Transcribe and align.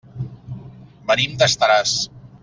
Venim 1.11 1.35
d'Estaràs. 1.43 1.93